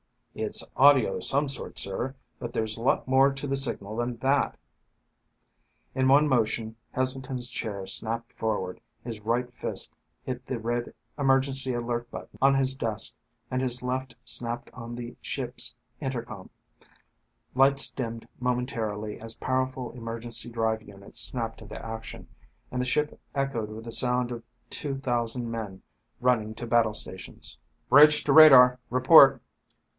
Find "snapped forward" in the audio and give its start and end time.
7.85-8.79